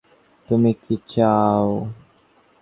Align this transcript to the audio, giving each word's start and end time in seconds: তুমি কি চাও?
তুমি 0.49 0.71
কি 0.83 0.95
চাও? 1.11 1.67